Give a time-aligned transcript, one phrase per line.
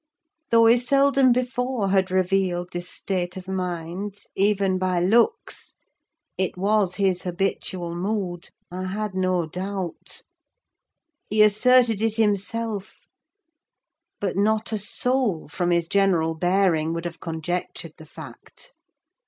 [0.49, 5.75] Though he seldom before had revealed this state of mind, even by looks,
[6.39, 10.23] it was his habitual mood, I had no doubt:
[11.29, 13.01] he asserted it himself;
[14.19, 18.73] but not a soul, from his general bearing, would have conjectured the fact.